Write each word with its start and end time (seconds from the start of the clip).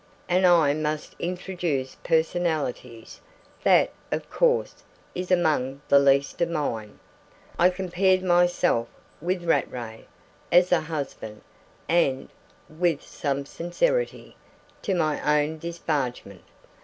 And 0.27 0.47
I 0.47 0.73
must 0.73 1.15
introduce 1.19 1.93
personalities; 2.03 3.21
that, 3.61 3.91
of 4.11 4.31
course, 4.31 4.83
is 5.13 5.29
among 5.29 5.79
the 5.89 5.99
least 5.99 6.41
of 6.41 6.49
mine. 6.49 6.97
I 7.59 7.69
compared 7.69 8.23
myself 8.23 8.87
with 9.21 9.43
Rattray, 9.43 10.05
as 10.51 10.71
a 10.71 10.81
husband, 10.81 11.41
and 11.87 12.29
(with 12.67 13.03
some 13.03 13.45
sincerity) 13.45 14.35
to 14.81 14.95
my 14.95 15.39
own 15.39 15.59
disparagement. 15.59 16.45